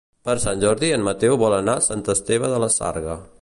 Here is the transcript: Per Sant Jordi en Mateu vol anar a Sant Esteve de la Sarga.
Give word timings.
Per 0.27 0.33
Sant 0.43 0.63
Jordi 0.63 0.89
en 0.95 1.05
Mateu 1.09 1.37
vol 1.43 1.57
anar 1.59 1.77
a 1.81 1.85
Sant 1.89 2.03
Esteve 2.15 2.51
de 2.55 2.63
la 2.65 2.73
Sarga. 2.79 3.21